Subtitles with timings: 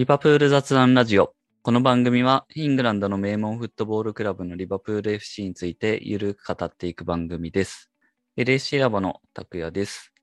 [0.00, 1.34] リバプール雑談ラジオ。
[1.60, 7.90] この番組はイングランドの名門フットボールクラブのリバプール FC についてゆるく語っていく番組です。
[8.38, 10.14] LSC ラボの拓也です。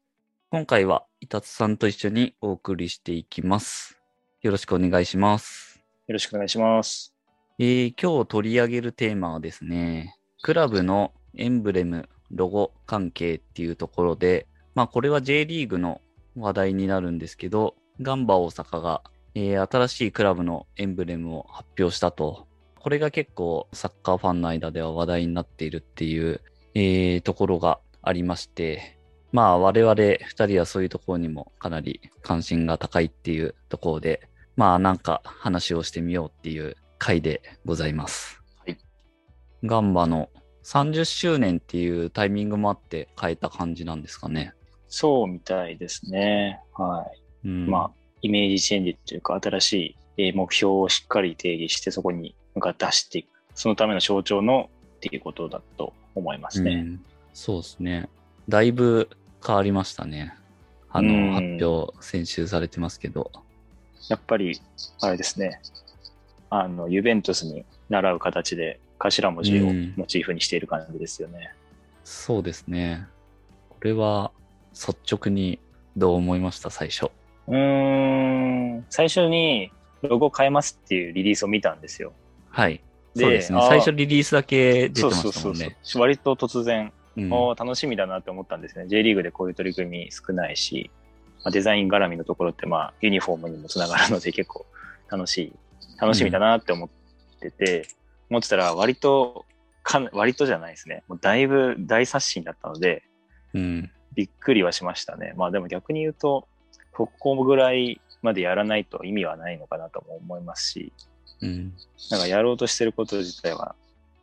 [0.49, 3.99] 今回はイタツさんと一緒にお送りしていきます。
[4.41, 5.79] よろしくお願いします。
[6.07, 7.13] よろしくお願いします。
[7.59, 16.01] えー今日取り上げるテーマはですね、クラブのエンブレム、ロゴ関係っていうところで、まあこれは J リーグの
[16.35, 19.03] 話題になるんですけど、ガンバ大阪が、
[19.39, 22.47] えー新しいクラブのエンブレムを発表したと。
[22.79, 26.41] これが結構サッカーファンの間では話題になっているっていう、
[26.73, 28.97] えーところがありまして、
[29.31, 38.41] まあ我々二人はそういうところにもかなり関心が高いっていうところで、まあなんか話をしてみようっていう回でございます。
[38.65, 38.77] はい。
[39.63, 40.29] ガンバの
[40.63, 44.53] 30周年っていうタイミングもあって変えた感じなんですかね。
[44.87, 46.59] そうみたいですね。
[46.73, 47.05] は
[47.43, 47.47] い。
[47.47, 53.27] うん、まあ、イメージチェンジというか、新しいえー目標をしっかり定義して、そこに向かって走っていく。
[53.55, 56.73] そのための象徴のっていうことだと思いますね。
[56.73, 57.01] うん
[57.33, 58.09] そうですね。
[58.49, 59.09] だいぶ
[59.45, 60.33] 変わりましたね。
[60.89, 63.31] あの、うん発表、先週されてますけど。
[64.09, 64.59] やっぱり、
[65.01, 65.61] あれですね。
[66.49, 71.53] あの、ユベントスに習う形で頭文字をうんモチーフにしている感じですよね。
[72.03, 73.05] そうですね。
[73.69, 74.31] これは
[74.73, 75.59] 率直に
[75.95, 77.11] どう思いました、最初。
[77.47, 82.13] うーん、最初にロゴ変えますっていうリリースを見たんですよ。
[82.49, 82.81] はい。
[83.15, 83.59] でそうですね。
[83.67, 86.11] 最初リリースだけ出てそうまそうそうんそうしたもね。。
[86.13, 88.85] 割と突然、うん楽しみだなって思ったんですね。
[88.87, 90.91] J リーグでこういう取り組み少ないし、
[91.43, 94.67] まあ、デザイン絡みのところって、まあ、ユニフォームにもつながるので結構
[95.09, 95.53] 楽しい、
[95.99, 96.89] 楽しみだなって思っ
[97.39, 97.87] てて、
[98.29, 99.45] 思ってたら割と
[99.81, 101.03] かん、割とじゃないですね。
[101.07, 103.01] もうだいぶ大刷新だったので、
[103.55, 103.91] うん。
[104.13, 105.33] びっくりはしましたね。
[105.37, 106.47] まあでも逆に言うと、
[106.97, 110.93] 復興ぐらいまでやらないと意味はないのかなとも思いますし、
[111.41, 111.73] うん。
[112.09, 113.75] なんかやろうとしてること自体は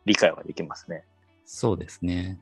[0.05, 1.05] 理解はできますね。
[1.45, 2.37] そうですね。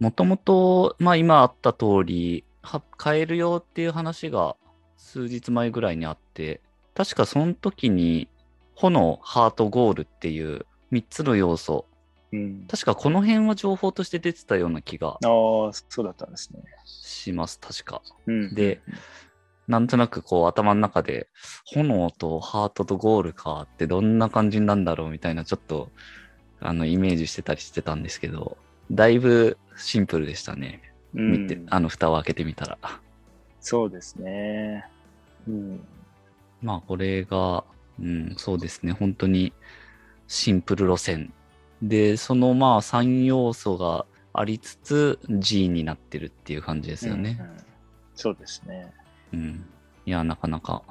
[0.00, 4.56] もともと、まあ今あった通り、は変えるよっていう話が
[4.96, 6.60] 数日前ぐらいにあって、
[6.94, 8.28] 確かその時に、
[8.74, 11.86] 炎、ハート、ゴールっていう3つの要素、
[12.32, 12.66] うん。
[12.68, 16.60] 確かこの辺は情報として出てたような気がああ、そうだったんですね。
[16.84, 18.02] します、確か。
[18.26, 18.54] うん。
[18.54, 18.80] で、
[19.68, 21.28] なんとなくこう頭の中で、
[21.64, 25.90] 炎とハートとゴールかってどんな感じなんだろうみたいなちょっと、
[26.60, 28.56] あの、イメージしてたりしてたんですけど、
[28.90, 30.82] だいぶシンプルでしたね。
[31.14, 32.78] うん、見て、あの、蓋を開けてみたら。
[33.60, 34.86] そうですね。
[35.48, 35.80] うん。
[36.62, 37.64] まあ、これが、
[38.00, 38.92] うん、そうですね。
[38.92, 39.52] 本当に
[40.28, 41.32] シンプル路線。
[41.82, 47.42] で、そのまあ3要素がありつつ G になってるっていう感じですよねう。
[47.42, 47.56] んうん
[48.16, 48.94] そうですね。
[49.32, 49.66] うん。
[50.04, 50.82] いや、なかなか。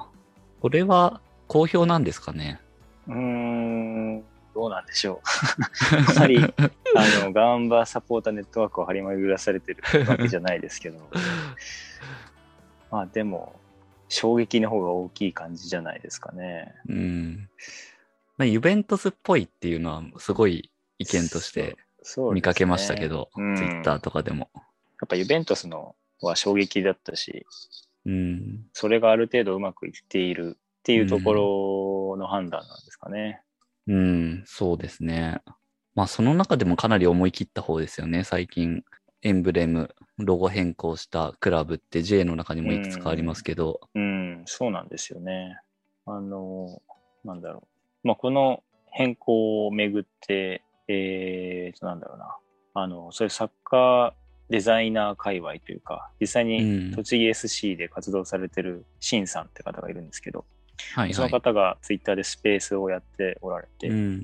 [0.62, 2.60] これは好評なんですかね？
[3.08, 4.24] うーん、
[4.54, 6.06] どうなんでしょう。
[6.06, 6.38] かなり、
[6.96, 11.00] あの、ガンバサポーターネットワークを張り巡らされてるわけじゃないですけど、
[12.92, 13.60] まあでも、
[14.10, 16.74] 衝撃の方が大きい感じじゃないですかね。
[16.88, 17.50] うん。
[18.38, 20.70] まあ、ユベントスっぽいっていうのはすごい
[21.00, 21.78] 意見として
[22.34, 24.50] 見かけましたけど、うんツイッターとかでも。
[24.56, 24.62] や
[25.06, 27.46] っぱユベントスのは衝撃だったし、
[28.06, 28.66] うん。
[28.74, 33.42] それがある程度うまくいっているっていうところの判断なんですかね。
[33.88, 35.42] うん、そうですね。
[35.94, 38.24] まあその中でもかなり思い切った方ですよね。
[38.24, 38.84] 最近
[39.22, 45.60] エンブレム、ロゴ変更したクラブって J の中にもいくつかありますけど、うん、そうなんですよね。
[46.06, 46.82] あの、
[47.24, 47.68] なんだろ
[48.04, 48.08] う。
[48.08, 48.62] まあ、この
[48.92, 52.38] 変更をめぐって、えーと、なんだろうな。
[52.76, 56.92] あの、そういうサッカーデザイナー界隈というか、実際うにん。
[56.92, 60.46] 栃木 SC で活動されてるシンさんって方がいるんですけど、
[60.78, 61.30] そのはいはい。
[61.32, 64.18] 方がツイッターでスペースをやっておられて、うん。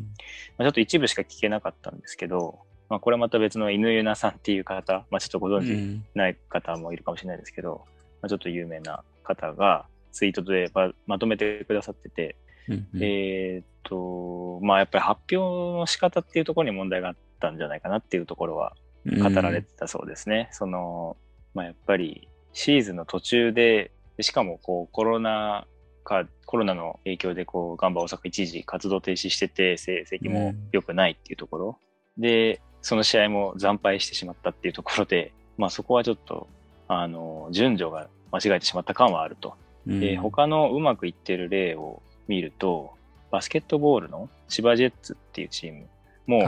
[0.57, 7.85] まあ、ちょっと一部しか聞けなかったんですけど、まあ、これまた別の犬ゆなさんっていう方、まあ、ちょっとご存知うんない方もいるかもしれないですけど、
[8.21, 12.35] まあ、ちょっと有名な方がツイートでままとめてくださってて、
[12.67, 18.75] うんうんえーっと、まあやっぱり発表の仕方っていうところに問題があったんじゃないかなっていうところは
[19.05, 20.49] 語られてたそうですね。
[20.51, 21.17] その、
[21.53, 25.65] まあやっぱりシーズンの途中で、でしかもこうコロナ
[26.03, 31.79] か、コロナの影響でこうガンバ大阪一時活動停止してて成績も良くないっていうところ、
[32.17, 36.47] で、その試合も惨敗してしまったっていうところで、まあそこはちょっと、
[36.87, 39.55] あの、順序が間違えてしまった感はあると。
[39.87, 42.93] うんで、他のうまくいってる例を見ると、
[43.31, 45.87] バスケットボールの千葉ジェッツっていうチーム
[46.31, 46.43] も。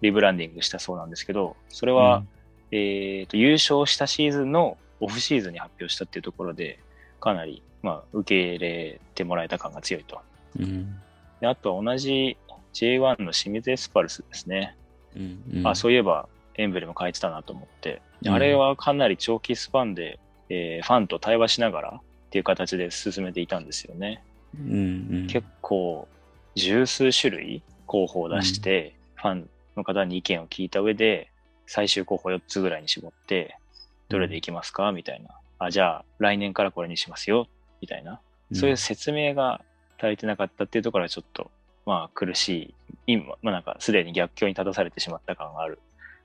[0.00, 2.24] リブランディングしたそうなんですけど、それは、
[2.70, 6.78] えーと優勝したシーズンのオフシーズンに発表したっていうところで、
[7.20, 10.20] かなり、まあ、受け入れてもらえた感が強いと
[10.58, 10.94] うん。
[11.40, 12.36] であとは同じ
[12.74, 14.76] J1 の清水エスパルスですね。
[15.16, 15.42] うん。
[15.58, 18.02] うんあ、そういえばエンブレム変えてたなと思って。
[18.22, 22.00] でうんあれはかなり長期スパンで、えーファンと対話しながらっ
[22.30, 24.22] ていう形で進めていたんですよね。
[24.58, 24.72] うん。
[24.72, 24.74] う
[25.24, 25.26] ん。
[25.28, 26.08] 結構
[26.54, 31.30] 十数種類候補を出して、ファンの方に意見を聞いた上で、
[31.66, 33.58] 最終候補4つぐらいに絞って、
[34.08, 34.92] どれでいきますか？
[34.92, 35.30] みたいな。
[35.58, 37.46] あ、じゃあ来年からこれにしますよ。
[37.80, 38.20] みたいな。
[38.54, 39.60] そういう説明が
[39.98, 41.50] 足りてなかったっていうところはちょっと、
[41.84, 42.74] まあ苦しい、
[43.06, 45.80] 今、まあなんかすでに逆境に立たされてしまった感がある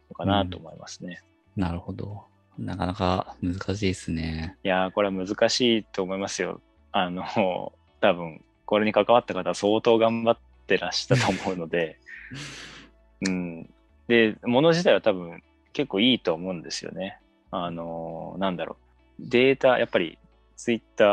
[0.10, 1.22] のかなと思いますね。
[1.56, 2.24] なるほど。
[2.57, 4.56] なかなか難しいですね。
[4.63, 6.62] いやー、これは難しいと思いますよ。
[6.92, 10.38] あの、多分、これに関わった方は相当頑張っ
[10.68, 12.00] てらしたと思うので、
[13.27, 13.69] うん。
[14.07, 15.41] で、もの自体は多分
[15.73, 17.19] 結構いいと思うんですよね。
[17.51, 18.77] あの、なんだろ
[19.19, 19.29] う。
[19.29, 20.17] データ、やっぱり
[20.55, 21.05] ツイッタ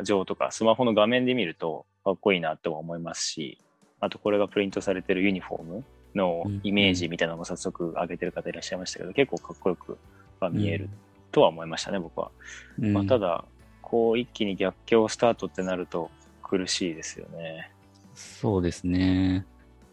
[0.00, 3.58] ー上とかスマホの画面で見るとかっこいいなとは思いますし、
[4.00, 9.98] あとこれがプリントされてるユニフォームのイメージみたいなのも早速上げてる方いらっしゃいましたけど、結構かっこよく
[10.40, 10.88] は見える
[11.30, 12.30] とは思いましたね、僕は。
[12.78, 12.92] うん。
[12.92, 13.44] まあ、ただ、
[13.80, 16.10] こう一気に逆境スタートってなると
[16.42, 17.70] 苦しいですよね。
[18.14, 19.46] そうですね。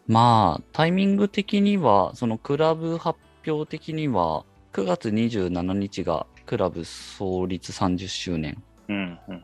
[0.09, 8.61] まあ、タイミング的には、そのクラブ発表的には、9月27日がクラブ創立30周年。
[8.87, 9.43] うん、うん、うん。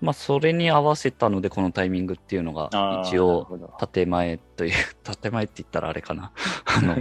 [0.00, 2.70] まあ、それに合わせたので、このタイミングっていうのが
[3.04, 4.72] 一応、建前という、
[5.20, 6.30] 建前って言ったらあれかな。
[6.64, 6.96] あの、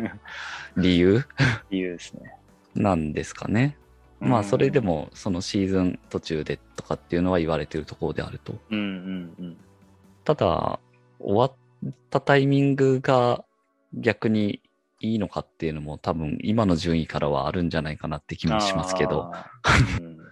[0.76, 1.24] 理由？
[1.70, 2.34] 理由ですね。
[2.74, 3.78] なんですかね。
[4.20, 4.94] まあ、それでも。
[4.94, 8.56] も、そのシーズン途中でとかっていうのは言われてるところであると。
[8.72, 9.58] うん、うん、うん。
[10.24, 10.80] ただ、
[11.20, 11.54] 終わっ
[12.10, 13.44] たタイミングが
[13.94, 14.62] 逆に
[15.00, 19.32] いいのかっていうのも多分今の順位からはあるんじゃないかなって気もしますけど。
[20.00, 20.24] うん、ね。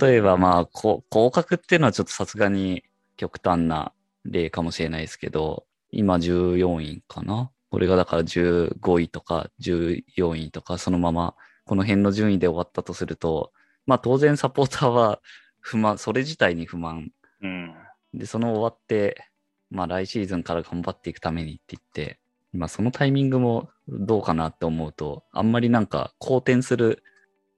[0.00, 2.84] 例えばまあ、こ降格っていうのはちょっとさすがに
[3.16, 3.92] 極端な
[4.24, 7.50] 例かもしれないですけど、今14位かな？
[7.70, 11.34] これがだから15位とか14位とかそのまま
[11.64, 13.52] この辺の順位で終わったとすると、
[13.86, 15.20] まあ当然サポーターは
[15.60, 17.10] 不満、それ自体に不満
[17.40, 17.74] うん。
[18.14, 19.24] で、その終わって、
[19.72, 22.20] まあ来シーズンから頑張っていくためにって言って、
[22.52, 27.02] まあそのタイミングもどうかなって思うと、あんまりなんか好転する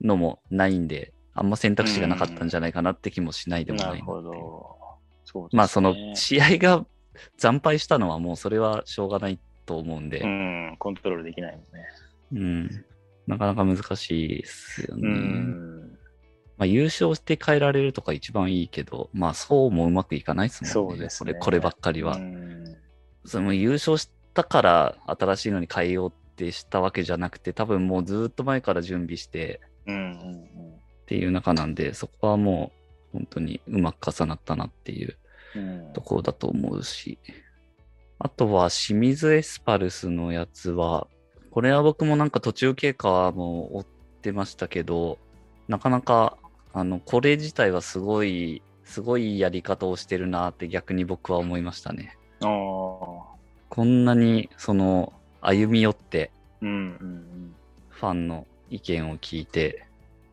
[0.01, 4.77] のもないんで、あんま選択肢がなかったんじゃないかなって気もしないでもないなるほど。
[5.25, 5.59] そうですね。
[5.59, 6.87] まあその試合が
[7.37, 11.89] 惨敗したのはもうそれはしょうがないと思うんで、うん、コントロールできないもんね。
[12.33, 12.85] うん、
[13.27, 15.09] なかなか難しいですよね。
[15.09, 15.74] うん。
[16.57, 20.73] まあ優勝して変えられるとか一番いいけど、まあそうもうまくいかないですもんね。
[20.73, 22.17] そうですねこれ、こればっかりは。
[22.17, 22.77] うん
[23.27, 32.71] その優勝したから新しいのに変えようってしたわけじゃなくて、多分もうずっと前から準備してっていう中なんで、そこはも
[33.15, 35.17] う本当にうまく重なったなっていう
[35.57, 35.93] うん。
[35.93, 37.19] ところだと思うし。
[38.19, 41.07] あとは清水エスパルスのやつは、
[41.51, 43.87] これは僕もなんか途中経過はもう追っ
[44.23, 45.19] てましたけど、
[45.69, 46.37] なかなか、
[46.75, 52.19] あの、これ自体はすごい、すごいやり方をしてるなって逆に僕は思いましたね。
[52.43, 52.49] ああ。
[53.69, 57.55] こんなに、その、歩み寄って、うん、うん、
[57.91, 59.87] ファンの意見を聞いて、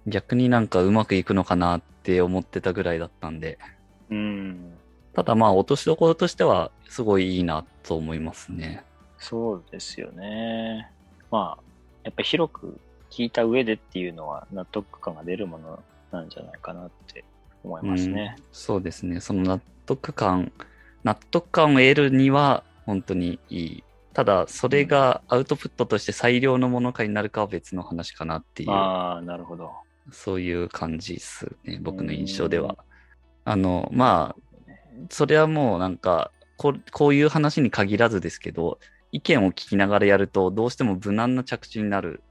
[0.08, 3.60] 逆になんかうまくいくのかなって思ってたぐらいだったんで、
[4.10, 4.18] うん。
[4.18, 4.74] うん。
[5.14, 8.84] ただまあ落としどころとしてはすごいいいなと思いますね。
[9.20, 10.90] そうですよね。
[11.30, 11.64] まあ、
[12.04, 12.80] やっぱり広く
[13.12, 17.24] 聞いた上でっていうのは納得感が出るものなんじゃないかなって
[17.64, 18.36] 思いますね。
[18.38, 19.20] うんそうですね。
[19.20, 20.52] その納得感、
[21.04, 23.84] 納得感を得るには本当にいい。
[24.14, 29.72] ただ、それがアウトプットとして最良のものかになるかは別の話かなっていう、ああ、なるほど。
[30.12, 31.80] そういう感じですね。
[31.82, 32.78] 僕の印象では。
[33.46, 34.42] あの、まあ、
[35.10, 38.78] それはもうなんかこう、こういう話に限らずですけど、
[39.12, 42.22] 意見を聞きながらやると、どうしても無難な着地になる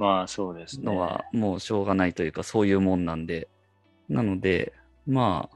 [0.00, 0.86] まあ、そうですね。
[0.86, 3.48] のはもうしょうがないというか、そういうもんなんで。
[4.08, 4.72] なので、
[5.06, 5.50] ま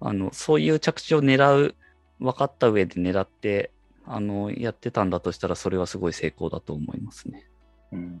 [0.00, 1.74] あ、あの、そういう着地を狙う、
[2.20, 3.72] 分かった上で狙って、
[4.06, 7.48] あの、やってたんだとしたら、それはすごい成功だと思いますね。
[7.90, 8.20] うん。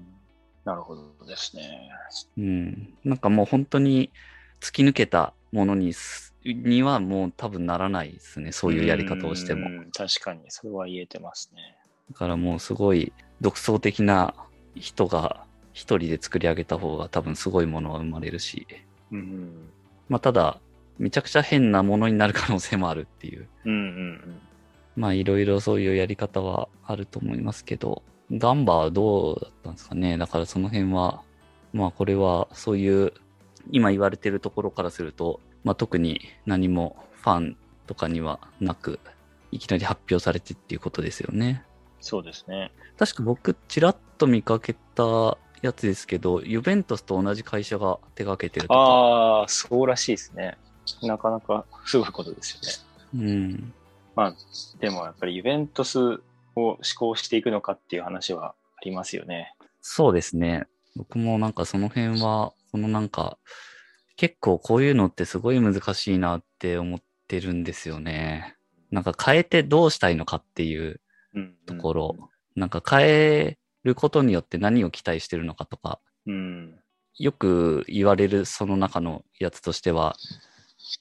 [0.64, 1.88] なるほどですね。
[2.36, 2.94] うん。
[3.04, 4.10] なんかもう本当に
[4.60, 8.50] 突き抜けたものにす、にはもう多分ならないですね。
[8.50, 9.68] そういうやり方をしても。
[9.68, 11.76] うん確かに、それは言えてますね。
[12.10, 14.34] だからもうすごい独創的な
[14.74, 18.66] 人が一人で作り上げた方が多分すごいものは生まれるし。
[19.12, 19.70] うん。
[20.08, 20.60] まあただ、
[20.98, 23.48] めちゃくちゃ変なものになる可能性もあるっていう。
[23.64, 24.40] うんうん
[24.96, 30.18] まあいろいろそういうやり方はあると思いますけど、ガンバはどうだったんですかね？
[30.18, 31.22] だからその辺は、
[31.72, 33.12] まあこれはそういう
[33.70, 37.56] 今言われてるところからすると、まあ特に何もファン
[37.86, 38.98] とかにはなく、
[39.52, 41.62] いきなり発表されてっていうことですよね。
[42.00, 42.72] そうですね。
[42.98, 48.80] 確か僕、ちらっと見かけたやつですけど、ユベントスと同じ会社が手掛けてるとか。
[48.80, 50.56] ああ、そうらしいですね。
[51.02, 52.84] なかなかすごいことです
[53.14, 53.28] よね。
[53.28, 53.72] うん。
[54.14, 54.34] まあ、
[54.80, 56.20] でもやっぱりユベントス
[56.56, 59.54] を施行していくのかっていう話はありますよね。
[59.80, 60.66] そうですね。
[60.96, 63.38] 僕もなんかその辺は、このなんか、
[64.16, 68.56] 結構こういうのってすごい難しいなって思ってるんですよね。
[68.90, 71.00] なんか変えてどうしたいのかっていう
[71.66, 73.58] ところ、うんうん、なんか変え
[73.88, 76.78] ることによって何を期待してるのかとか、うん、
[77.18, 80.16] よく言われるその中のやつとしては、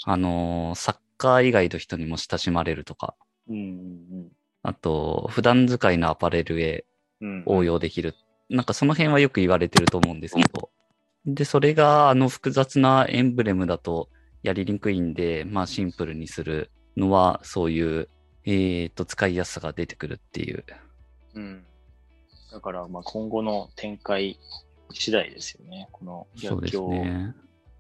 [0.06, 3.16] あのー、サッカー以外の人にも親しまれるとか、
[3.48, 4.32] うんうん、
[4.64, 6.86] あと、普段使いのアパレルへ
[7.46, 8.16] 応用できる。
[8.50, 10.70] うん、なんかその辺はよく言われてると思うんですけど、
[11.26, 14.10] で、それがあの複雑なエンブレムだと
[14.44, 18.10] やりにくいんで、まあシンプルにするのは、そういう、
[18.46, 20.64] えっ、ー、と、使いやすさが出てくるっていう。
[21.36, 21.67] うん。
[22.58, 24.40] だから、まあ今後の展開
[24.92, 25.90] 次第ですよね。
[25.92, 27.36] この逆境を、ね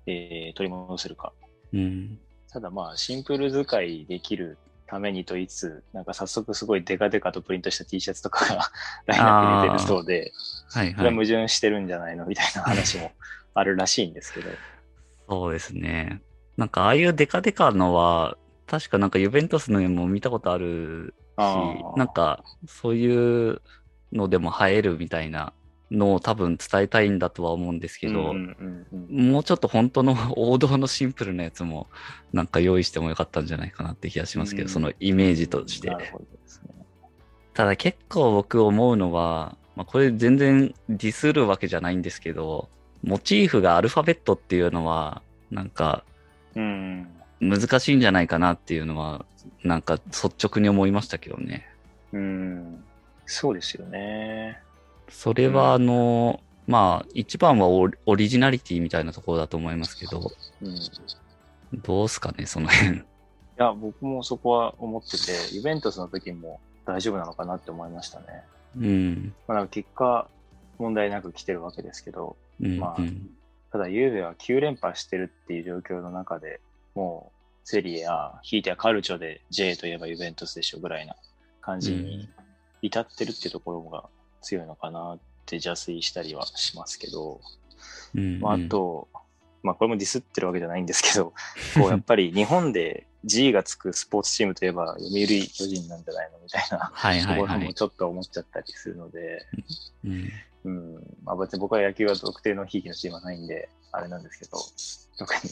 [0.05, 1.33] えー、取り戻せるか。
[1.73, 2.19] うん。
[2.51, 8.71] ただまあ、シンプル使いできるためにと言いつつ、なんか早速すごいデカデカとプリントした T シャツとかが
[9.07, 10.31] ラインナップに出てるそうで、
[10.69, 13.11] はいはい、これは矛盾してるんじゃないのみたいな話も
[13.55, 14.49] あるらしいんですけど。
[15.27, 16.21] そうですね。
[16.55, 23.61] なんかああいうデカデカのは、確かなんかユベントスの絵も見たことあるし、なんかそういう
[24.13, 25.53] のでも映えるみたいな
[25.91, 28.33] のを多分伝えたいんだとは思うんですけど、
[29.09, 31.87] もうちょっと本当の 王道のシンプルなやつも
[32.33, 35.95] なんか用意してもよかったんじゃないかなって気がしますけど、そのイメージとして。
[37.53, 42.69] ただ結構僕思うのは、まあ、これ全然ディスるわけじゃないんですけど、
[43.03, 46.03] モチーフがアルファベットっていうのは、なんか、
[47.39, 49.25] 難しいんじゃないかなっていうのは、
[49.63, 51.67] なんか率直に思いましたけどね。
[52.13, 52.83] うん、
[53.27, 54.59] そうですよね。
[55.09, 60.31] それは、あの、うん、まあ、一番はオリジナリティみたいなところだと思いますけど、
[60.61, 60.79] うん、
[61.83, 62.97] どうすかね、その辺。
[62.97, 63.01] い
[63.57, 68.25] や、僕もそこは思ってて、イベントスの時も大丈夫なのかなって思いましたね。
[68.77, 69.33] うん。
[69.47, 70.27] まあ、結果、
[70.79, 72.97] 問題なく来てるわけですけど、うん、まあ、
[73.71, 76.61] ただ、ゆうべは9連覇してるっていう状況の中で、
[76.95, 81.15] もう、セリエや、ひいてはカルチョで J といえばユベントスでしょぐらいな
[81.59, 82.29] 感じに
[82.87, 84.05] 至ってるっていうところが
[84.41, 87.41] 強いのかなって邪推したりはしますけど、
[88.15, 88.35] うん。
[88.35, 89.07] うん、まあ、あと、
[89.63, 91.33] まあこれもディスってるわけじゃないんですけど、
[91.75, 99.45] こう やっぱり日本で G がつくスポーツチームといえば読売巨人なんじゃないのみたいなところもちょっと思っちゃったりするので、
[100.05, 100.31] うん、
[100.63, 104.57] うん、まあ別に僕は野球は特定のひいきのチームはないんで、あれなんですけど、
[105.17, 105.49] 特に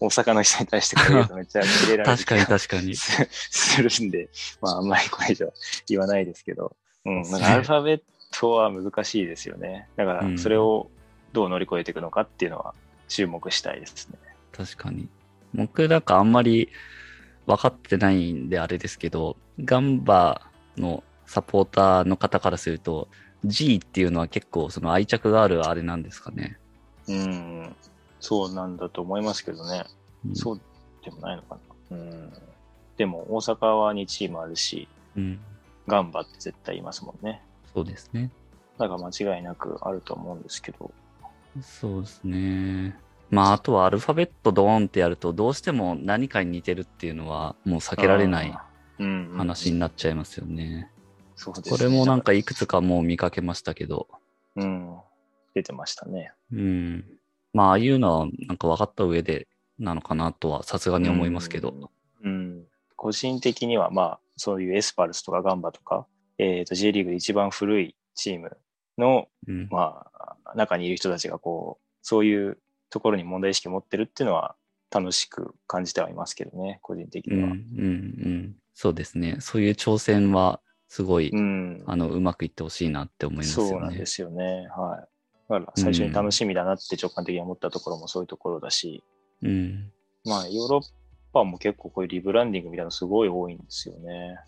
[0.00, 4.28] 大阪の人に対してこれ言うとめっちゃキレられる 確かに確かにするんで、
[4.60, 5.52] まああんまりこれ以上
[5.88, 9.88] 言わないですけど、うん、なんかアルファベットは難しいですよね。
[9.96, 10.90] だからそれを
[11.32, 12.74] どう乗り越えていくのかっていうのは
[13.08, 14.18] 注目したいですね。
[14.52, 15.08] 確かに。
[15.54, 16.70] 僕なんかあんまり
[17.46, 23.08] 分かってないんであれですけど、ガンバのサポーターの方からすると、
[23.44, 26.58] G っていうのは結構その愛着があるあれなんですかね。
[27.08, 27.76] うん、
[28.20, 29.84] そうなんだと思いますけどね。
[30.26, 30.60] うん、そう
[31.04, 31.58] でもないのか
[31.90, 31.96] な。
[31.96, 32.32] うん。
[32.96, 35.40] でも大阪は2チームあるし、うん、
[35.86, 37.42] ガンバって絶対いますもんね。
[37.74, 38.30] そうですね。
[38.78, 40.90] だから間違いなくあると思うんですけど。
[41.60, 42.98] そうですね。
[43.30, 48.58] まあ、あとはアルファベットドーンってやると、どうしても何かに似てるっていうのは、もう避けられない
[48.98, 50.90] 話になっちゃいますよね。
[51.34, 51.76] そうですね。
[51.76, 54.08] これもなんかいくつかもう見かけましたけど。
[54.54, 54.96] うん。
[55.54, 56.32] 出てましたね。
[56.52, 57.04] うん。
[57.56, 59.48] まあ、ああいうのはなんか分かった上で
[59.78, 61.90] なのかなとはさすがに思いますけど。
[62.22, 62.30] うん。
[62.30, 62.64] うん、
[62.96, 68.58] 個人的にはまあ、そういうエスパルスとかガンバとか、えっ、ー、と、J リーグで一番古いチーム
[68.98, 72.58] の、うん、まあ、中にいる人たちがこう、そういう
[72.90, 74.54] ところに問題意識を持ってるっていうのは
[74.90, 77.48] 楽しく感じてはいますけどね、個人的には。
[77.48, 78.56] うん、うん、うん。
[78.74, 79.38] そうですね。
[79.40, 83.70] そういう挑戦はすごい、うん、あの、うまくいってほしいなって思いますよね。
[83.70, 84.68] そうなんですよね。
[84.76, 85.15] はい。
[85.48, 89.04] だから最初に楽しみだなって直感的に思ったところもそういうところだし、
[89.42, 89.92] うん。
[90.24, 90.82] まあ、ヨーロッ
[91.32, 94.38] パも結構こういうリブランディングみたいなのすごい多いんですよね。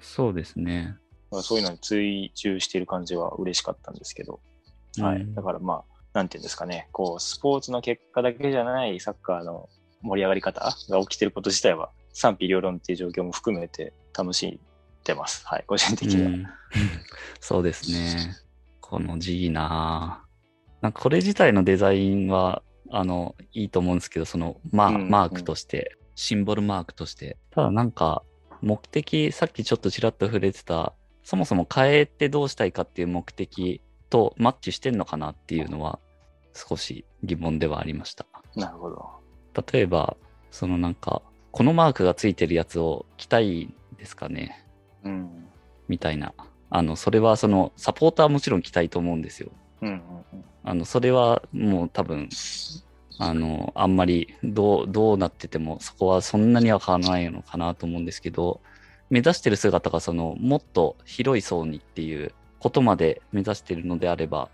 [0.00, 0.96] そうですね。
[1.42, 4.40] そういうのに追従している感じは嬉しかったんですけど、
[4.98, 5.26] うん、はい。
[5.34, 9.68] だからまあ、なんていうんですかね、こう、スポーツの結果だけじゃないサッカーの
[10.00, 14.60] 盛り上がり方が起きてること自体は賛否両論っていう状況も含めて楽しん
[15.04, 15.46] でます。
[15.46, 16.28] はい、個人的には。
[16.30, 16.46] うん、
[17.40, 18.34] そうですね。
[18.80, 20.25] この G な
[20.86, 27.38] なんかこれ自体のデザインは、あの、いいと思うんですけど、その、ま、マークとして、シンボルマークとして。
[27.50, 28.22] ただなんか、
[28.62, 30.92] 目的、さっきちょっとちらっと触れてた、
[31.24, 35.98] そもそも変えてどうしたいかっていう目的とマッチしてんのかなっていうのは
[36.54, 38.24] 少し疑問ではありました。
[38.54, 39.10] なるほど。
[39.72, 40.16] 例えば、
[40.52, 44.64] そのなんか、このマークがついてるやつを着たいですかね？
[45.02, 45.48] うん。
[45.88, 46.32] みたいな。
[46.70, 49.50] あの、それはその、サポーターはもちろん着たいと思うんですよ。
[49.82, 49.94] うんうん
[50.32, 50.44] うん。
[50.66, 52.28] あの、それはもう多分、
[53.18, 58.60] あの、あんまりどう、どうなってても、そこはそんなには変わらないのかなと思うんですけど、
[59.08, 64.48] 目指してる姿がその、もっと広い層にっていうことまで目指してるのであれば、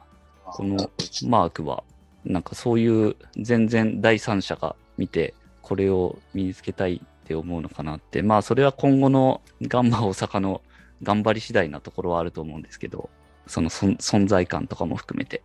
[0.45, 0.90] この
[1.26, 1.83] マークは、
[2.26, 10.61] なんかそういう全然第三者が見て、これを身につけたいって思うのかなって、まあそれは今後のガンマ大阪の
[11.02, 13.09] 頑張り次第なところはあると思うんですけど、
[13.47, 15.42] その存在感とかも含めて。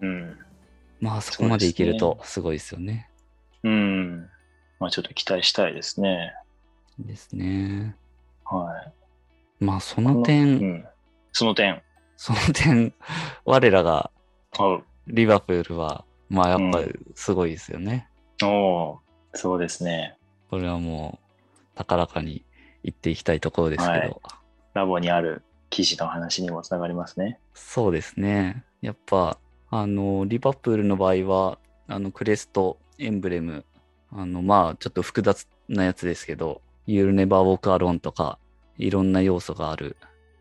[0.00, 0.38] うん。
[1.00, 3.08] まあそこまでいけるとすごいですよね。
[3.62, 4.28] うん。
[4.80, 6.34] まあちょっと期待したいですね。
[6.98, 7.96] ですね。
[8.44, 8.82] は
[9.60, 9.64] い。
[9.64, 10.84] まあその点、ん。
[11.32, 11.82] その点。
[12.16, 12.92] その点、
[13.44, 14.10] 我らが
[14.58, 18.08] おリバプールは、まあやっぱうりすごいですよね。
[18.42, 18.98] おー
[19.34, 20.16] そうですね。
[20.50, 22.44] これはもう高らかに
[22.82, 24.16] 言っていきたいところですけど、はい
[24.74, 27.40] ラボにある記事の話にもつながりますね。
[27.54, 28.64] そうですね。
[28.80, 29.38] やっぱ、
[29.70, 33.64] あの、リバプールの場合は、あの、クレスト、エンブレム、
[34.10, 38.38] あの、まあ、ちょっと複雑なやつですけど、You'll Never Walk Alone とか、
[38.78, 39.96] いろんな要素がある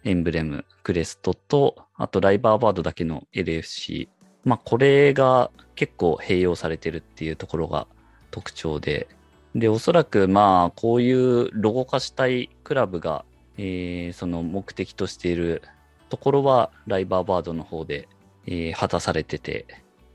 [0.05, 4.07] エンブレム、クレストと、あとライバーバードだけの LFC。
[4.45, 7.87] まあ、これが結構併用されてるっていうところが
[8.31, 9.09] 特徴で、
[9.53, 13.25] で、おそらくまあ、こういうロゴ化したいクラブが、
[13.57, 15.63] えーその目的としている
[16.09, 18.07] ところはライバーバードの方で、
[18.47, 19.65] えー果たされてて、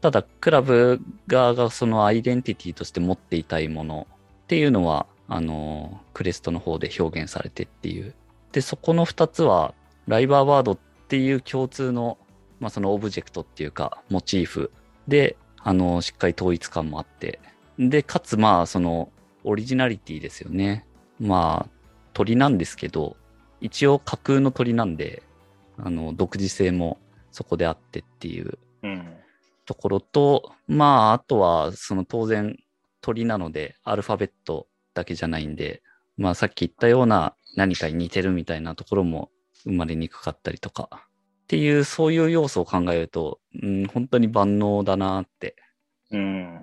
[0.01, 4.09] ただクラブ側がそのアイデンティティとして持っていたいもの
[4.45, 8.15] っていうのは、あのークレストの方で表現されてっていう。
[8.51, 9.75] で、そこの二つは、
[10.09, 12.19] ライバーバードっていう共通の、
[12.59, 14.73] まあそのオブジェクトっていうか、モチーフ
[15.07, 17.41] で、あのーしっかり統一感もあって、
[17.79, 19.11] で、かつまあその
[19.45, 20.87] オリジナリティですよね。
[21.21, 21.71] まあ、
[22.13, 23.17] 鳥なんですけど、
[23.61, 25.23] 一応架空の鳥なんで、
[25.79, 26.99] あの、独自性も
[27.33, 29.17] そこであってっていううん。
[29.65, 32.57] ところと、まあ、あとは、その当然
[33.01, 35.83] 鳥なので、アルファベットだけじゃないんで、
[36.17, 39.31] まあさっき言ったような何かに似てるみたいなところも
[39.65, 45.57] 生まれにくかったりとか、っていう、そういう要素を考えると、うん、本当に万能だなって
[46.11, 46.61] うん。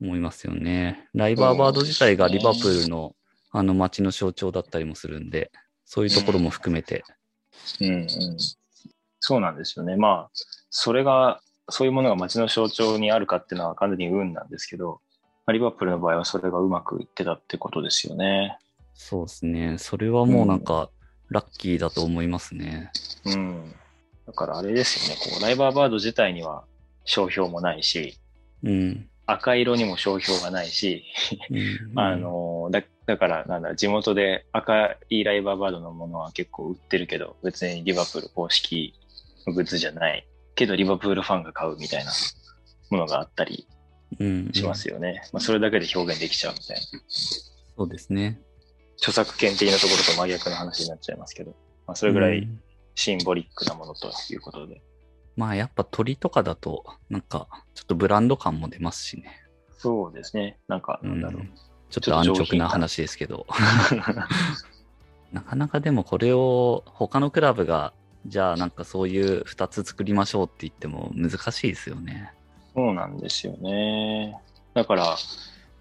[0.00, 1.08] 思いますよね。
[1.14, 3.14] ライバーバード自体がリバプールの
[3.50, 5.50] あの街の象徴だったりもするんで、
[5.84, 7.04] そういうところも含めて、
[7.80, 8.06] うんうん。
[9.28, 9.94] そうなんですよね。
[9.96, 10.30] まあ、
[10.70, 15.02] それが、そういうものが街の象徴にあるかっていうのは完全に運なんですけど、
[15.44, 18.56] まあリバプールの場合はそれがうまくいってたってことですよね。
[18.94, 19.76] そうですね。
[19.76, 20.88] それはもうなんか、
[21.28, 22.90] ラッキーだと思いますね。
[23.26, 23.74] うん。
[24.26, 25.20] だからあれですよね。
[25.22, 26.64] こうライバーバード自体には
[27.04, 28.16] 商標もないし、
[28.62, 29.10] うん。
[29.26, 31.04] 赤色にも商標がないし、
[31.50, 39.07] うん あ、の、だだから、なんだ、地元で赤いライバーバードのものは結構売ってるけど、別にリバプール公式の
[39.52, 40.26] グッズじゃない。
[40.54, 42.12] けど、リバプールファンが買うみたいな
[42.90, 43.66] ものがあったり
[44.18, 45.22] うん、しますよね。
[45.32, 46.82] まあ、それだけで表現できちゃうみたいな。
[47.08, 48.40] そうですね。
[48.96, 51.52] 著作権的なところと真逆の話になっちゃいますけど、
[51.86, 52.60] まあ、それぐらいうん
[52.94, 54.82] シンボリックなものということで。
[55.36, 59.30] まあやっぱ鳥とかだと、なんか、ちょっとブランド感も出ますしね。
[59.70, 60.58] そうですね。
[60.66, 61.42] なんか、なんだろう。
[61.42, 61.54] うん
[61.90, 63.46] ちょっと安直な話ですけど。
[65.32, 67.94] なかなかでもこれを他のクラブが、
[68.26, 72.32] じゃあなんかそういう2つ作りましょうって言っても難しいですよね。
[72.74, 74.36] そうなんですよね。
[74.74, 75.16] だから、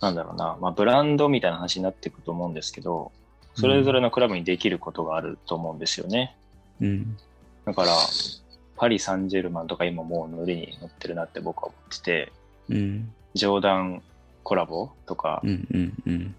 [0.02, 3.12] なんだろうな、まあ、ブランドみたいな話になっていくと思うんですけど、
[3.56, 6.36] それぞれのクラブにできることがあると思うんですよね。
[6.80, 7.17] うん。
[7.65, 7.89] だから、
[8.78, 12.32] パリ・サンジェルマンとか今もう乗りに乗ってるなって僕は思ってて、
[12.69, 13.12] うん。
[13.34, 14.04] ジョーダン
[14.43, 15.67] コラボとか、うん。
[15.71, 15.93] うん。
[16.06, 16.36] うん。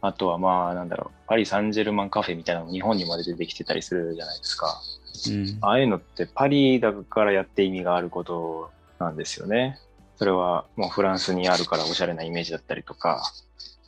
[0.00, 4.80] あとはまあなんだろう、パリ・サンジェルマンカフェみたいなのも日本にまで出てきてたりするじゃないですか。
[5.28, 5.58] うん。
[5.60, 9.78] ああいうのってパリだからやって意味があることなんですよね。
[10.16, 13.22] それはもうフランスにあるからおしゃれなイメージだったりとか、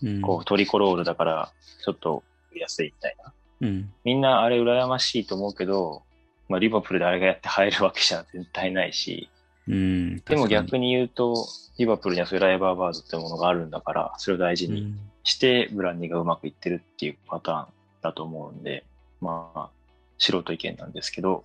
[0.03, 1.53] うんこうトリコロールだから
[1.85, 3.33] ちょっと売りやすいみたいな。
[3.61, 3.93] うん。
[4.05, 6.03] みんなあれ羨ましいと思うけど、
[6.49, 9.29] まあリバプールであれがやって入るわけじゃ絶対ないし、
[9.69, 10.17] うん。
[10.21, 11.47] でも逆に、に言うと、
[11.79, 17.67] リバプールにはそういうライバーバードってものがあるんだから、それを大事にうんしてブランディングがうまくいってるっていうパターン
[18.03, 18.85] だと思うんで、
[19.21, 19.71] まあ、
[20.19, 21.45] 素人意見なんですけど、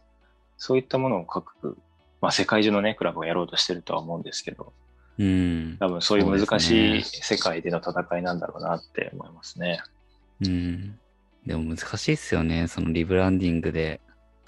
[0.58, 1.78] そういったものを各、
[2.22, 4.74] まあ世界中のね、クラブがやろうとしてるとは思うんですけど、
[5.18, 5.78] うん。
[5.80, 9.82] 多分そういう難しい世界での戦いなんだろうなって思いますね。
[10.42, 11.00] うん。
[11.46, 12.68] でも難しいっすよね。
[12.68, 14.02] そのリブランディングで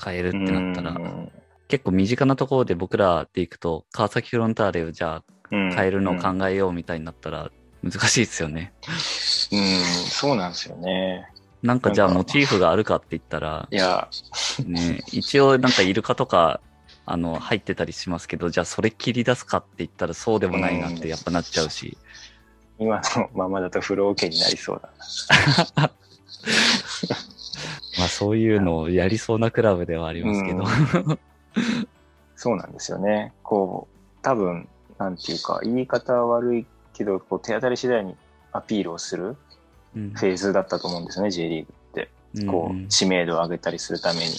[0.04, 1.00] 変えるってなったらう。
[1.00, 1.32] ん
[1.68, 7.52] 結構身近なところで僕らで行くと、川崎フロンターレをじゃあうん変えるのを考えようみたいになったら
[7.84, 8.74] 難しいっすよね。
[9.52, 9.60] うん、
[10.10, 11.28] そうなんですよね。
[11.64, 14.08] なんかじゃあモチーフがあるかって言ったら、いや、
[14.66, 16.62] ね、一応なんかイルカとか、
[17.06, 21.98] あの、入ってたりしますけど、じゃあそれ切り出すかって言ったらそうでもないなってやっぱなっちゃうし。
[22.80, 24.90] 今のままだと不老家になりそうだ
[25.76, 25.92] な。
[27.98, 30.66] まあそういうのをやりそうなクラブではありますけど。
[32.36, 33.34] そうなんですよね。
[33.42, 36.66] こう、多分、なんていうか、言い方は悪い
[36.98, 38.16] けど、こう手当たり次第に
[38.52, 39.36] アピールをする
[39.96, 42.10] うんフェーズだったと思うんですよね、J リーグって。
[42.46, 44.36] こうんう、知名度を上げたりするために。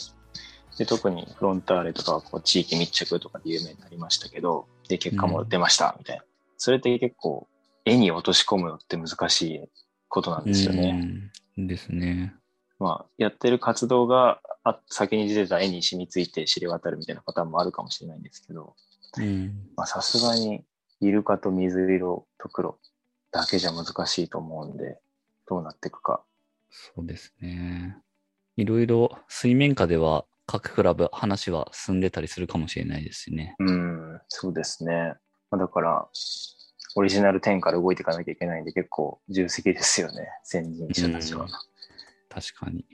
[0.77, 6.25] で、特にフロンターレとかはこう地域密着とかで有名になりましたけど、で、結果も出ました、みたいな。
[6.57, 7.49] それって結構、
[7.85, 9.69] 絵に落とし込むのって難しい
[10.09, 11.31] ことなんですよね。
[11.57, 12.35] うんですね。
[12.79, 18.77] まあ、やってる活動があ先に出てた絵に染みついて知れ渡るみたいなパターンもあるかもしれないんですけど、
[19.85, 20.65] さすがに
[21.01, 22.79] イルカと水色と黒
[23.31, 24.99] だけじゃ難しいと思うんで、
[25.47, 26.23] どうなっていくか。
[26.71, 27.97] そうですね。
[28.57, 33.55] いろいろ水面下では各クラブ話は進んでたりするかもしれないですしね。
[33.59, 35.15] うん、そうですね。
[35.51, 36.09] まあ、だから、
[36.97, 41.47] オリジナル10から動いていかなきゃいけないんで結構重責ですよね、先人者たちは。
[42.29, 42.85] 確かに。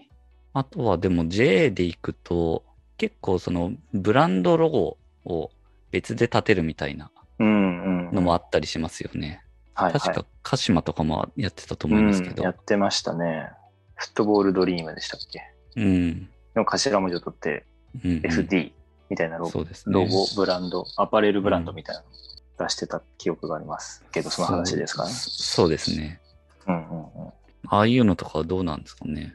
[0.52, 2.64] あとはでも J で行くと、
[2.96, 5.50] 結構そのブランドロゴを
[5.90, 7.10] 別で立てるみたいな。
[7.38, 9.42] のもあったりしますよね。
[9.74, 12.42] はいはい、確か鹿島とかもやってたと思いますけうん、ど。
[12.42, 13.50] やってましたね。
[13.96, 15.42] フットボールドリームでしたっけ？
[15.76, 16.28] うん。
[16.54, 17.64] の頭文字を取って
[18.04, 18.72] うんうん FD
[19.10, 19.94] みたいなロゴ,、そうですね。
[19.94, 22.06] ロゴ、ブランド、アパレルブランドみたいなの
[22.58, 25.10] 出してた記憶がありますけど、その話ですかね。
[25.10, 26.20] そうそうですね。
[26.66, 27.32] うんうんうん。
[27.68, 29.34] ああいうのとかはどうなんですかね？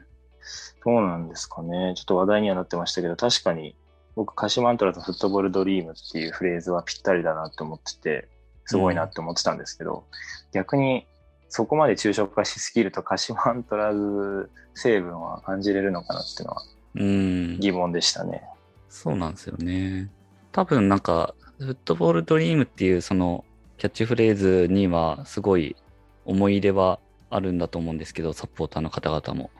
[0.84, 1.92] どうなんですかね。
[1.96, 3.76] ちょっと話題にはなってましたけど、確かに
[4.16, 8.28] 僕、鹿島アントラーズフットボールドリームっていうフレーズはぴったりだなって思ってて、
[8.66, 10.04] すごいなって思ってたんですけど、
[10.52, 11.06] 逆に
[11.48, 16.62] そこまで抽象化しすぎると鹿島アントラーズ成分は感じれるのかなっていうのは
[16.94, 17.60] うん。
[17.60, 18.42] 疑問でしたね。
[18.88, 20.10] そうなんですよね。
[20.52, 23.44] 多分なんか、フットボールドリームっていうその
[23.76, 25.76] キャッチフレーズにはすごい
[26.24, 29.50] 思い入れはあるんだと思うんですけど、サポーターの方々も。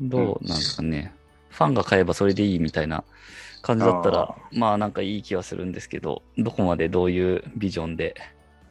[0.00, 1.14] どうなんですかね。
[1.50, 3.04] ファンが買えばそれでいいみたいな
[3.66, 8.14] 感じだったらあ、まあなんかいい気はするんですけど、どこまでどういうビジョンで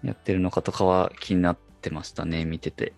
[0.04, 2.94] やってるのかとかは気になってましたね、見てて。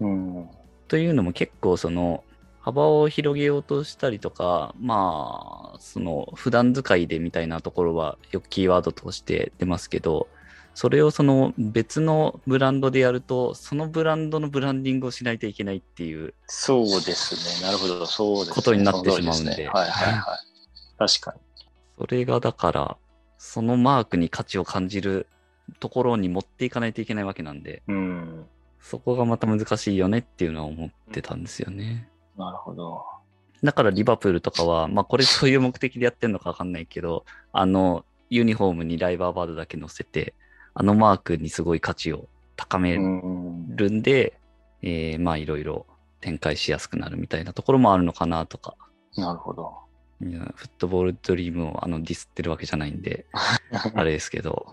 [0.00, 0.50] うん。
[0.86, 2.24] というのも結構その
[2.60, 10.28] 幅を広げようとしたりとか、まあ、その普段使いでみたいなところはよくキーワードとして出ますけど、
[10.74, 17.66] それをその別のブランドでやると、そのブランドのブランディングをしないといけないっていう、そうですね。
[17.66, 18.04] なるほど。
[18.06, 18.54] そうですね。
[18.54, 20.53] ことになってしまうんでねはいはいはい。
[20.98, 21.40] 確かに。
[21.98, 22.96] それがだから、
[23.38, 25.26] そのマークに価値を感じる
[25.80, 28.46] ところに持っていかないといけないわけなんで、うん。
[28.80, 32.08] そこがまた難しいよねっていうのは思ってたんですよね。
[32.36, 33.04] なるほど。
[33.62, 40.34] だからリバプールとかは、まあこれそういう目的でやってんのかわかんないけど、あの、ユニフォームにライバーバードだけ載せて、
[40.74, 43.76] あのマークにすごい価値を高めうん。
[43.76, 44.38] るんで、
[44.82, 45.86] えーまあいろいろ
[46.20, 48.74] 展開しやすくなるみたいなところもあるのかなとか。
[49.16, 49.72] なるほど。
[50.22, 53.26] いやフットボールドリームをあのディスってるわけじゃないんで、
[53.94, 54.66] あれですけど。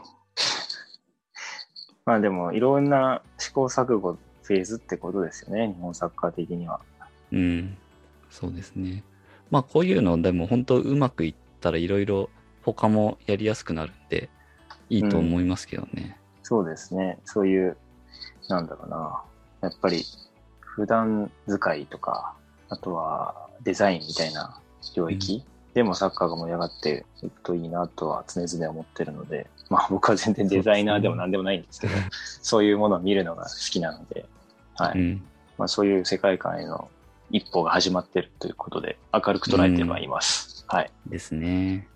[2.06, 5.68] まあでも、いろんな試行錯誤フェーズってことですよね。
[5.68, 6.80] 日本サッカー的には。
[7.32, 7.78] うん。
[8.30, 9.04] そうですね。
[9.50, 12.30] まあこういうのでも本当うまくいったらいろいろ
[12.64, 14.30] 他もやりやすくなるんで、
[14.90, 16.18] いいと思いますけどね。
[16.44, 17.20] そうですね。
[17.26, 17.78] そういう、
[18.50, 19.24] なんだろうな。
[19.62, 20.04] やっぱり、
[20.60, 22.34] 普段使いとか、
[22.70, 24.60] あとはデザインみたいな
[24.96, 31.94] 領域、でもサッカーが盛り上がっていくといいなとは常々思ってるので、 まあ僕は全然デザイナーでも何でもないんですけど、
[32.42, 34.26] そういうものを見るのが好きなので、
[34.76, 35.00] はい。
[35.00, 35.30] うん。
[35.58, 36.90] まあそういう世界観への
[37.30, 40.66] 一歩が始まってるということで、明るく捉えてはいます。
[40.68, 40.92] はい。
[41.08, 41.88] ですね。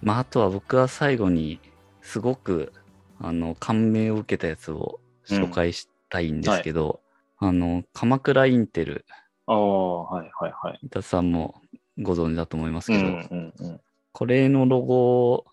[0.00, 1.60] まあ、あとは僕は最後に、
[2.02, 2.72] すごく、
[3.18, 7.00] あの、感銘を受けたやつを紹介したいんですけど、
[7.38, 9.06] あの、鎌倉インテル、
[9.46, 10.78] ああ、はいはいはい。
[10.82, 11.54] 伊田さんも
[11.98, 13.80] ご存知だと思いますけど、うんうんうん。
[14.12, 15.44] これのロゴ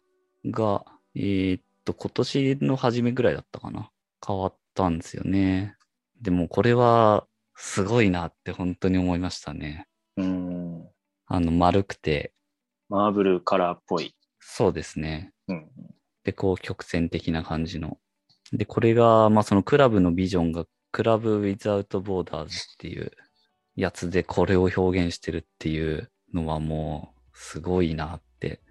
[0.46, 3.92] が、えーっと、今年の初めぐらいだったかな。
[4.26, 5.76] 変わったんですよね。
[6.22, 7.26] でもこれは、
[7.56, 9.88] すごいなって本当に思いましたね。
[10.18, 10.90] うん。
[11.28, 12.34] あの、丸くて、
[12.90, 14.16] マーブルカラーっぽい。
[14.40, 15.32] そうですね。
[15.48, 15.70] うん。
[16.24, 18.00] で、こう曲線的な感じの。
[18.52, 23.12] で、これが、まあそのクラブのビジョンが、クラブウィザウトボーダーズっていう
[23.76, 28.62] やつでこれを表現してるっていうのはもうすごいなって。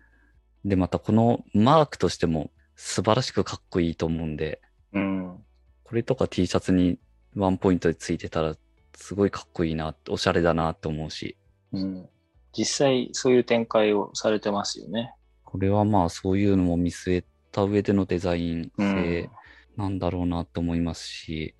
[0.64, 4.61] で、またこのマークとしても素晴らしくかっこいいと思うんで、
[4.92, 5.44] うん。
[5.85, 6.99] これとか T シャツに
[7.37, 8.55] ワンポイントでついてたら
[8.94, 11.37] すごいかっこいいな、おしゃれだなって思うし、
[11.73, 12.09] うん。
[12.53, 15.14] 実際そういう展開をされてますよね。
[15.44, 19.31] これはまあそういうのも見据えた上でのデザインうん性
[19.77, 21.55] なんだろうなって思いますし、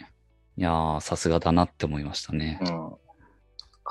[0.57, 2.65] いやー、さすがだなって思いましたねう。
[2.65, 2.93] ん。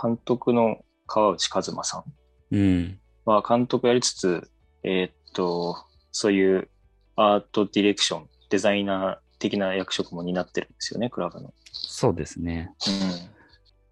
[0.01, 0.77] 監督の
[1.09, 2.99] 川内和馬さんうん。
[3.25, 4.49] は監督やりつつ、
[4.83, 5.75] えーっと、
[6.11, 6.69] そういう
[7.15, 11.53] アートディレクション、デザイナー的な役職も担ってるんですよね、クラブの。
[11.71, 12.71] そうですね。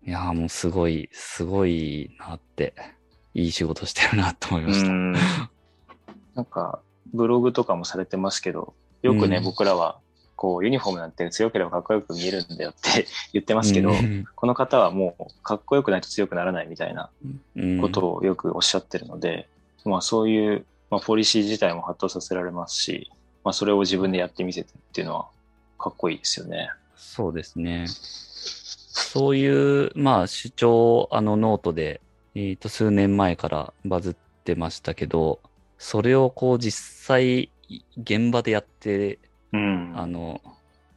[0.06, 2.74] ういやーもうすごい、すごいなって、
[3.34, 4.74] いい仕事してるなって思いまん。
[4.74, 4.88] した。
[4.90, 5.14] うん
[6.36, 6.82] なんか、
[7.14, 10.00] ブログとかもされてますけど、よくね、うん僕らは、
[10.38, 17.10] こう、ユニフォームなんて強ければかっこよく見えるんだよって 言ってますけど、うんこの方はもう、かっこよくないと強くならないみたいな
[17.56, 19.50] うんことをよくおっしゃってるので、
[19.84, 23.12] まあそういう、まあ、ポリシー自体も発動させられますし、
[23.44, 25.28] まあそれを自分でやってみせてっていうのは
[25.78, 26.70] かっこいいですよね。
[26.96, 27.88] そうですね。
[27.88, 32.02] そういう、まあ、主張、あのノートで、
[32.36, 35.40] えっ、と、数年前からバズってましたけど、
[35.78, 37.52] それをこう実際、
[37.98, 39.20] 現場でやって、
[39.54, 39.94] うん。
[39.96, 40.42] あの、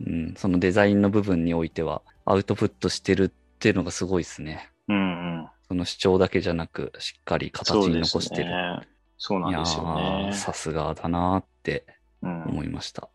[0.06, 4.70] うん、そのデザインの部分においては、アウトプットしてるっていうのがすごいですね。
[4.88, 5.48] うんうん。
[5.68, 8.50] その主張だけじゃなく、しっかり形に残してる。
[8.50, 8.88] ね。
[9.18, 10.32] そうなんですよいやーね。
[10.32, 11.84] さすがだなーって
[12.22, 13.08] うん、思いました。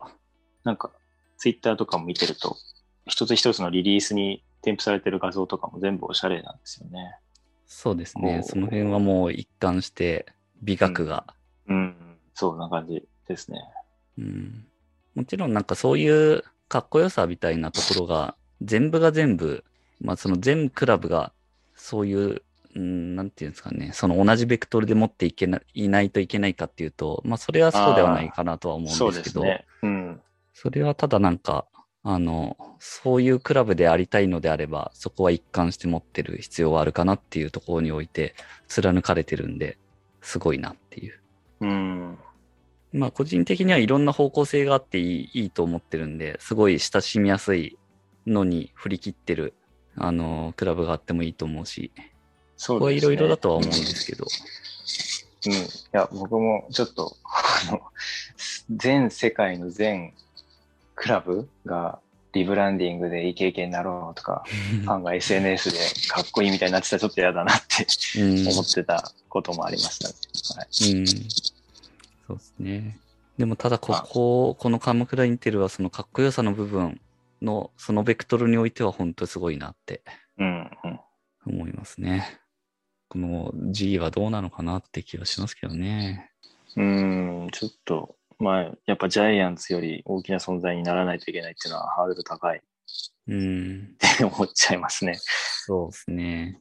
[0.64, 0.90] なんか、
[1.38, 2.56] ツイッターとかも見てると、
[3.06, 7.18] 一つ一つのリリースに添付されてる画像とかも全部おしゃれなんですよね。
[7.66, 8.42] そうですね。
[8.42, 10.26] その辺はもう一貫して
[10.62, 11.26] 美学が、
[11.68, 11.96] うん。
[12.34, 13.60] そんな感じですね。
[14.18, 14.66] うん
[15.16, 19.64] もちろんなんかそういうかっこよさみたいなところが、全部が全部、
[20.00, 21.32] まあその全クラブが
[21.74, 22.42] そういう、
[22.74, 29.64] うん、なんていうんですかね、その同じベクトルで持っていけないないといけないかっていうと、まあそれはそうではないかなとは思うんでけど、ですすね。
[29.82, 30.20] うん。
[30.52, 31.66] それはただなんか、
[32.02, 38.34] あの、そういうクラブでありたいのであれば、そこは一貫して持ってる必要はあるかなっていうところにおいて、
[38.68, 39.78] 貫かれてるんで、
[40.20, 41.20] すごいなっていう。
[41.60, 42.18] うん。
[42.96, 47.78] まあ個人的にはいろんな方向性があっていいいいと思ってるんで、すごい親しみやすい
[48.26, 49.54] のに振り切ってる、
[49.96, 51.92] あの、クラブがあってもいいと思うし、
[52.56, 54.24] そうここはいろいろだとは思うんうんですけど、
[55.46, 55.52] うん。
[55.52, 55.56] い
[55.92, 57.16] や、僕もちょっと、
[57.68, 57.82] あの、
[58.70, 60.14] 全世界の全
[60.94, 62.00] クラブが
[62.32, 64.44] リブランディングでイケイケになろうとか、
[64.84, 65.78] ファンが SNS で
[66.08, 67.86] かっこいいみたいになってたらちょっと嫌だなって
[68.20, 70.14] うん、思ってたこともありましたね。
[70.56, 70.92] はい。
[70.92, 71.04] うん。
[72.26, 72.98] そうですね。
[73.38, 77.00] でもただここ、この鎌倉インテルはそのかっこよさの部分
[77.42, 80.02] の、そのベクトルにおいては本当にすごいなって。
[81.46, 82.40] 思いますね。
[83.08, 86.32] この G はどうなのかなって気はしますけどね。
[86.76, 92.60] うーん、ちょっと、まあ、やっぱジャイアンツより大きな存在にならないといけないっていうのはハードル高いっ
[93.28, 93.96] うん。
[93.98, 95.14] て思っちゃいますね。
[95.20, 96.60] そうですね。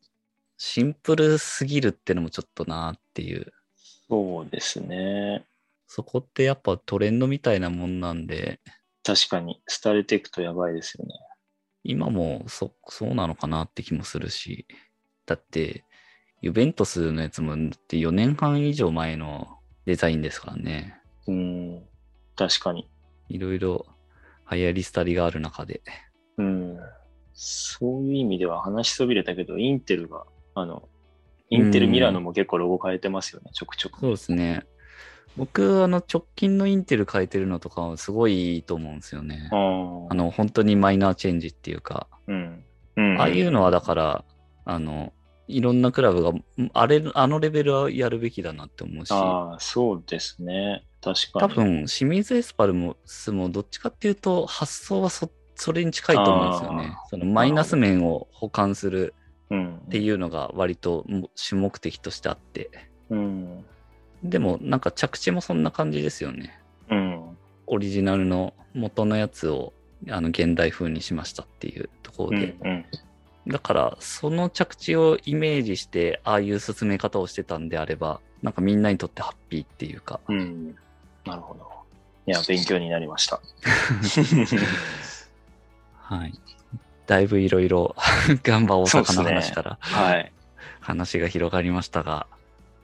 [0.58, 3.54] シンプルすぎるってのもちょっとなっていう。
[4.08, 5.46] そうですね。
[5.88, 8.60] そこってやっぱトレンドみたいなもんなんで、
[9.04, 11.14] 確かに、廃れていくとやばいですよね。
[11.84, 14.66] 今もそ、そうなのかなって気もするし。
[15.28, 15.86] だって、
[16.42, 21.00] ユベントスのやつもだって4年半以上前のデザインですからね。
[21.28, 21.84] うん、
[22.36, 22.90] 確かに。
[23.30, 23.86] いろいろ
[24.52, 25.82] 流行り廃りがある中で。
[26.38, 26.78] うん。
[27.34, 30.90] そういう意味では話しそびれたけど、インテルが、あの、
[31.52, 34.00] インテルミラノも結構ロゴ変えてますよね、ちょくちょく。
[34.00, 34.66] そうですね。
[35.38, 39.50] 僕、あの、直近のインテル変えてるのとかはすごいいいと思うんですよね。
[39.52, 39.56] あ
[40.10, 42.64] あの、本当にマイナーチェンジっていうか、うん。
[42.96, 43.20] うん。
[43.20, 44.26] ああいうのはだから、
[44.64, 45.14] あの、
[45.48, 46.32] いろんなクラブが、
[46.74, 50.84] あれ、あのレベルはやるべきだなって思うし、ああ、そうですね。
[51.02, 51.54] 確かに。
[51.54, 57.08] 多分、清水エスパルもスもどっちかっていうと、発想はそ、それに近いと思うんですよねあ。
[57.10, 59.14] そのマイナス面を補完する
[59.50, 59.78] うん。
[59.78, 62.72] っていうのが割とも主目的としてあって。
[63.10, 63.66] うん。
[64.24, 66.60] でも、なんか着地もそんな感じですよね。
[66.90, 67.38] うん。
[67.68, 69.74] オリジナルの元のやつを、
[70.10, 72.56] あの、現代風にしましたっていうところで。
[72.64, 72.86] うん。
[73.48, 80.20] だから、その着地をイメージして、ああいう進め方をしてたんであれば、なんかみんなにとってハッピーっていうか。
[80.28, 80.76] うん。
[81.26, 81.68] なるほど。
[82.28, 83.40] いや、勉強になりました。
[85.98, 86.34] はい。
[87.08, 87.96] だいぶい ろいろ、
[88.44, 90.32] ガンバ大阪の話からはい。
[90.80, 92.28] 話が広がりましたが、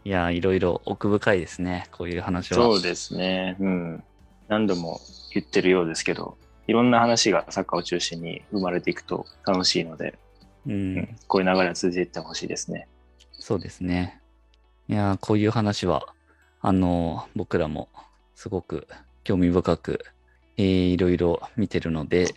[0.04, 2.58] いや、いろいろ奥深いですね、こういう話は。
[2.58, 3.56] そうですね。
[3.60, 4.04] うん。
[4.48, 5.00] 何度も
[5.34, 6.38] 言ってるようですけど、
[6.68, 10.18] いろんな話がサッカーを中心に生まれていくと楽しいので、
[10.66, 11.18] ううんん。
[11.28, 12.88] こういう流れは続いていってほしいですね。
[13.34, 14.22] そうですね。
[14.88, 16.14] いやー、こういう話は、
[16.62, 17.90] あのー僕らも
[18.36, 18.88] すごく
[19.24, 20.06] 興味深く、
[20.58, 22.28] えーいろいろ見てるので、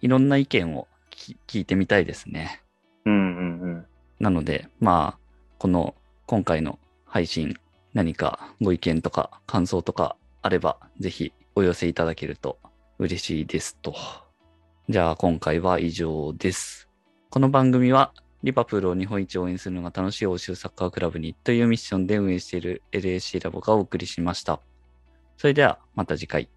[0.00, 2.62] いろんな意見をき聞いてみたいですね。
[3.04, 3.86] うんうんうん。
[4.18, 5.18] なので、まあ、
[5.58, 5.94] この
[6.26, 6.78] 今回の
[7.12, 7.56] 配信、
[7.92, 12.60] 何かご意見とか感想とかあれば、ぜひお寄せいただけると
[13.00, 13.96] 嬉しいですと。
[14.88, 16.88] じゃあ今回は以上です。
[17.28, 18.12] この番組は、
[18.44, 24.60] リバプールを日本一応援するのが楽しい欧州サッカークラブにというミッションで運営している LAC ラボがお送りしました。
[25.36, 26.48] それではまた次回。